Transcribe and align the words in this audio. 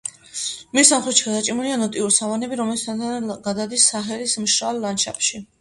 მის 0.77 0.87
სამხრეთში 0.91 1.25
გადაჭიმულია 1.27 1.75
ნოტიო 1.83 2.07
სავანები, 2.17 2.59
რომელიც 2.63 2.87
თანდათან 2.89 3.31
გადადის 3.51 3.87
საჰელის 3.95 4.37
მშრალ 4.49 4.83
ლანდშაფტში. 4.89 5.49